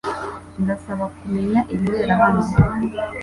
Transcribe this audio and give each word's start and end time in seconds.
Ndasaba 0.61 1.05
kumenya 1.17 1.59
ibibera 1.73 2.13
hano. 2.21 2.41